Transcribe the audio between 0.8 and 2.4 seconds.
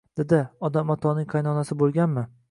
Atoning qaynonasi bo'lganmi?